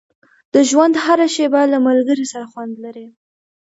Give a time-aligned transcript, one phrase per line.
[0.53, 3.07] •د ژوند هره شېبه له ملګري سره خوند لري.